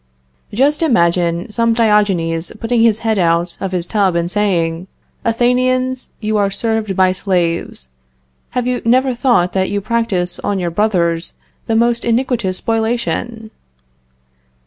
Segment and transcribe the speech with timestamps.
[0.51, 4.87] Just imagine some Diogenes putting his head out of his tub and saying,
[5.23, 7.87] "Athenians, you are served by slaves.
[8.57, 11.33] Have you never thought that you practice on your brothers
[11.67, 13.51] the most iniquitous spoliation?"